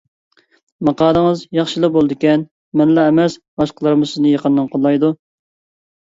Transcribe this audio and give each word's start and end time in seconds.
ماقالىڭىز 0.87 1.41
ياخشىلا 1.57 1.89
بولىدىكەن 1.97 2.45
مەنلا 2.81 3.03
ئەمەس، 3.09 3.35
باشقىلارمۇ 3.61 4.09
سىزنى 4.13 4.31
يېقىندىن 4.31 4.71
قوللايدۇ. 4.73 5.11